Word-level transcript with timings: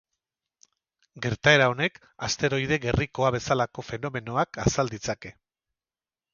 Gertaera 1.25 1.67
honek 1.73 1.99
asteroide 2.29 2.81
gerrikoa 2.87 3.31
bezalako 3.37 3.87
fenomenoak 3.93 4.61
azal 4.67 4.93
ditzake. 4.99 5.37